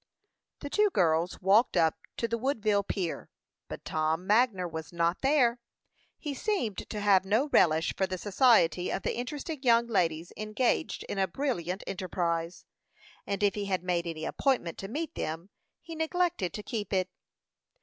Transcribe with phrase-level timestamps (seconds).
[0.61, 3.29] The two girls walked up to the Woodville pier;
[3.67, 5.59] but Tom Magner was not there.
[6.17, 11.03] He seemed to have no relish for the society of the interesting young ladies engaged
[11.03, 12.65] in a brilliant enterprise;
[13.27, 15.51] and if he had made any appointment to meet them,
[15.83, 17.07] he neglected to keep it.